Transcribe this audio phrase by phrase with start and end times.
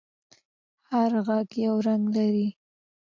[0.89, 2.47] هر غږ یو رنگ لري.